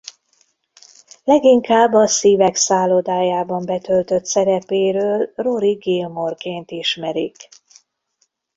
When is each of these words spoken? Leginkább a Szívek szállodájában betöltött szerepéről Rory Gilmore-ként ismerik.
Leginkább 1.23 1.93
a 1.93 2.07
Szívek 2.07 2.55
szállodájában 2.55 3.65
betöltött 3.65 4.25
szerepéről 4.25 5.29
Rory 5.35 5.73
Gilmore-ként 5.73 6.71
ismerik. 6.71 7.49